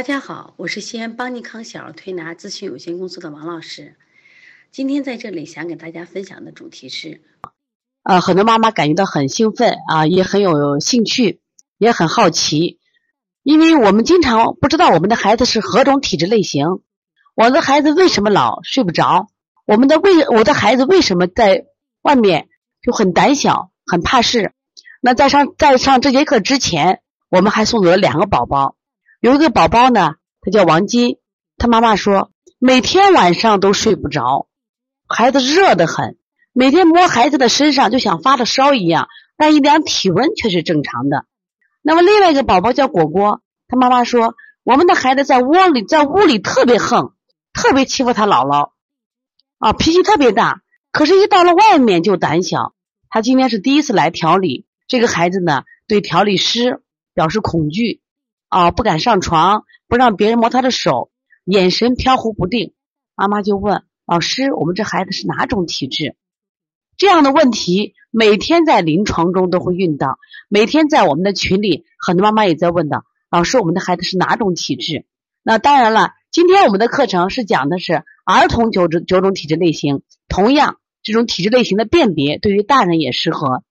[0.00, 3.96] 大家好，我是西安邦尼康小儿推拿咨询有限公司的王老师。
[4.70, 7.20] 今天在这里想给大家分享的主题是，
[8.02, 11.42] 呃，很多妈妈感觉到很兴奋啊，也很有兴趣，
[11.76, 12.78] 也很好奇，
[13.42, 16.64] 因为我们经常不知道我们的孩子是何种体质类型，
[17.34, 19.28] 我的孩子为什么老睡不着，
[19.66, 21.66] 我们的为我的孩子为什么在
[22.00, 22.48] 外面
[22.80, 24.54] 就很胆小、很怕事。
[25.02, 28.76] 那在上在上这节课之前，我们还送走了两个宝宝。
[29.20, 31.18] 有一个宝宝呢，他叫王金，
[31.58, 34.48] 他妈妈说每天晚上都睡不着，
[35.06, 36.16] 孩子热得很，
[36.54, 41.26] 每天摸孩子的身上就像发了烧一样，但一量体温却是正常的。
[41.82, 47.12] 那么另外一个宝宝叫果果，他妈妈说我们的孩子在窝里在屋里特别横，
[47.52, 48.70] 特别欺负他姥姥，
[49.58, 52.72] 啊脾气特别大，可是一到了外面就胆小。
[53.10, 56.80] 他今天是第一次来调理，这个孩子呢对调理师
[57.12, 58.00] 表示恐惧。
[58.50, 61.12] 啊，不敢上床，不让别人摸他的手，
[61.44, 62.74] 眼神飘忽不定。
[63.14, 66.16] 妈妈就问老师：“我们这孩子是哪种体质？”
[66.98, 75.06] 这样的问题每天在临床中都会遇到，每天在我们的群里，很多妈妈也在问的：“老师，我们的孩子是哪种体质？”
[75.44, 83.62] 那当然了，今天我们的课程是讲的是儿童九种九种体质类型，同样这种体质类型的辨别对于大人也适合。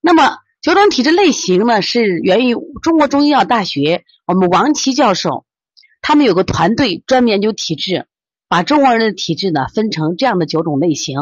[0.00, 0.38] 那么。
[0.62, 5.44] 九种体质类型呢，是源于中国中医药大学我们王琦教授，
[6.00, 8.06] 他们有个团队专门研究体质，
[8.48, 11.16] 把中国人的体质呢分成这样的九种类型。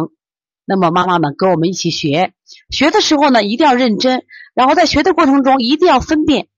[0.67, 2.35] 那么妈妈们跟我们一起学，
[2.69, 6.49] 学的时候呢一定要认真，然后在学的过程中一定要分辨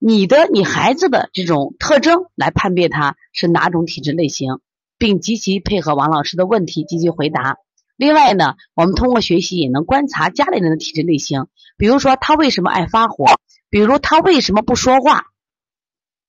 [0.00, 4.58] 你的、你孩子的这种特征来判别他是哪种体质类型，
[4.98, 7.58] 并积极配合王老师的问题积极回答。
[7.96, 11.46] 另外呢，我们通过学习也能观察家里人的体质类型，
[11.76, 13.24] 比如说他为什么爱发火，
[13.70, 15.26] 比如他为什么不说话，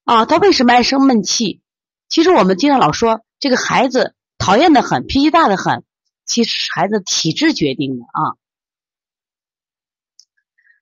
[0.05, 1.61] 啊，他为什么爱生闷气？
[2.07, 5.83] 其实我们经常老说这个孩子讨厌的很，脾气大的很，
[6.25, 8.39] 其实是孩子体质决定的啊。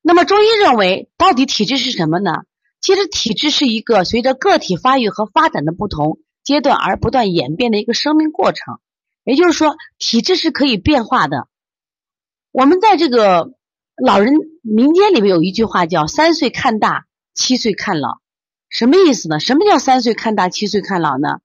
[0.04, 2.32] 那么中医认为，到底体质是什么呢？
[2.80, 8.80] 其实体质是一个随着个体发育和发展的不同阶段而不断演变的一个生命过程。
[9.26, 11.50] 也就是说，体质是可以变化的。
[12.52, 13.52] 我们在这个
[14.02, 18.20] 老人民间里面有一句话叫“三岁看大，七岁看老”，
[18.70, 19.40] 什么意思呢？
[19.40, 21.40] 什么叫“三岁看大，七岁看老”呢？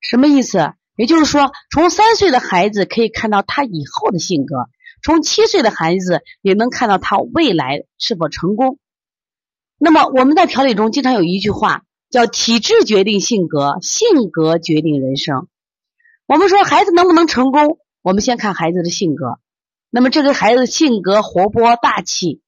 [0.00, 0.74] 什么意思？
[0.96, 4.68] 也就是说，从三岁的孩子可以看到他以后的性格，
[5.02, 8.78] 从七岁的孩子也能看到他未来是否成功。
[9.78, 15.48] 那么我们在调理中经常有一句话叫“体质决定性格，性格决定人生”。
[16.26, 17.78] 我们说孩子能不能成功？
[18.00, 19.38] 我们先看孩子的性格。
[19.90, 22.40] 那么这个孩子性格活泼、大气、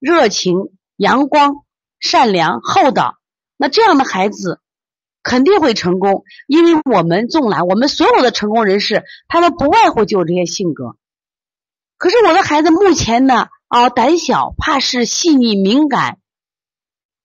[0.00, 0.56] 热情、
[0.96, 1.64] 阳光、
[2.00, 3.18] 善良、厚道，
[3.56, 4.60] 那这样的孩子
[5.22, 6.24] 肯定会成功。
[6.46, 10.96] 因为我们纵览我们所有的成功人士，他们不外乎就这些性格。
[11.98, 16.18] 可是我的孩子目前呢，啊，胆小、怕事、细腻、敏感，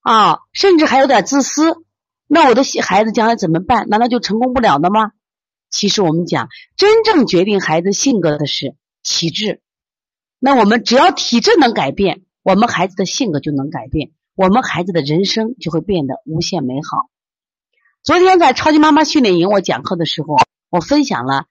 [0.01, 1.77] 啊，甚至还有点自私。
[2.27, 3.87] 那我的孩子将来怎么办？
[3.87, 5.11] 难道就成功不了的吗？
[5.73, 9.59] 其实我们讲，真正决定孩子性格的是体质。
[10.37, 17.09] 那我们只要体质能改变，我们孩子的性格就能改变，我们孩子的人生就会变得无限美好。
[18.03, 20.37] 昨天在超级妈妈训练营我讲课的时候，
[20.69, 21.47] 我分享了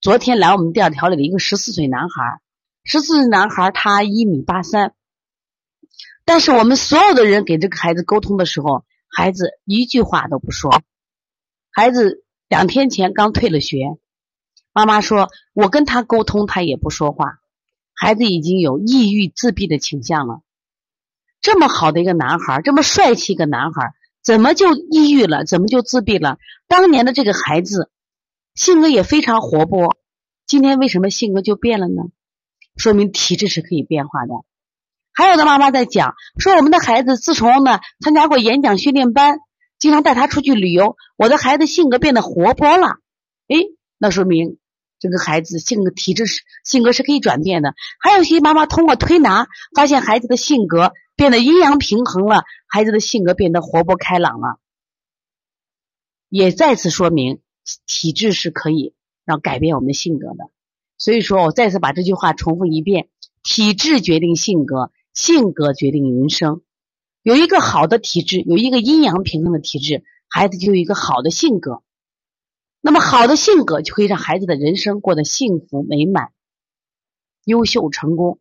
[0.00, 2.40] 昨天来我们店调理的一个十四岁男孩。
[2.82, 4.92] 十四岁男孩他一米八三，
[6.24, 10.82] 但是我们所有的人给这个孩子沟通的时候，孩子一句话都不说，
[11.70, 12.25] 孩子。
[12.48, 13.96] 两天前刚退了学，
[14.72, 17.40] 妈妈说：“我跟他沟通，他也不说话。
[17.92, 20.42] 孩子已经有抑郁自闭的倾向了。
[21.40, 25.44] 这么好的一个男孩，这么帅气一个男孩，怎么就抑郁了？
[25.44, 26.38] 怎么就自闭了？
[26.68, 27.90] 当年的这个孩子
[28.54, 29.96] 性格也非常活泼，
[30.46, 32.02] 今天为什么性格就变了呢？
[32.76, 34.34] 说明体质是可以变化的。
[35.12, 39.40] 还有的妈妈在讲说，我们的孩子自从呢参加过演讲训练班。”
[39.78, 42.98] 经常带他出去旅游，我的孩子性格变得活泼了，
[43.48, 43.56] 哎，
[43.98, 44.58] 那说明
[44.98, 47.74] 这个孩子性格体质是性格是可以转变的。
[48.00, 54.58] 还有些妈妈通过推拿发现孩子的性格变得阴阳平衡了，孩子的性格变得活泼开朗了，
[56.28, 57.40] 也再次说明
[57.86, 58.94] 体质是可以
[59.24, 60.50] 让改变我们的性格的。
[60.98, 63.08] 所以说我再次把这句话重复一遍：
[63.42, 66.62] 体质决定性格，性格决定人生。
[67.26, 71.82] 有一个好的体质，有一个阴阳平衡的体质，孩子就有一个好的性格。
[72.80, 76.30] 那么好的性格就可以让孩子的人生过得幸福美满、
[77.42, 78.38] 优秀成功。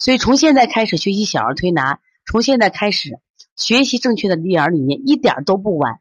[0.00, 3.20] 所以从现在开始学习小儿推拿，从现在开始
[3.54, 6.00] 学习正确的育儿理念一点都不晚。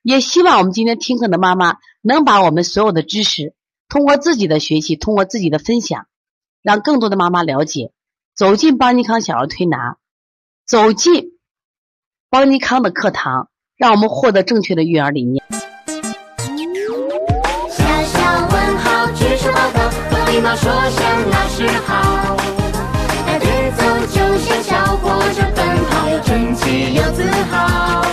[0.00, 3.54] 也希望我们今天听课的妈妈能把我们所有的知识，
[3.86, 6.06] 通过自己的学习，通过自己的分享，
[6.62, 7.92] 让更多的妈妈了解，
[8.34, 9.98] 走进邦尼康小儿推拿，
[10.64, 11.35] 走进
[12.28, 15.44] 邦尼康的课堂，让我们获得正确的育儿理念。
[17.70, 19.78] 小小问号，举手报告，
[20.32, 22.36] 礼貌说声老师好。
[23.26, 23.46] 带节
[23.76, 28.05] 奏就像小火车奔跑，又整齐又自豪。